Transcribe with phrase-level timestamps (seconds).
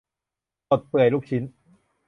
[0.69, 1.43] สด เปื่อย ลูกชิ้น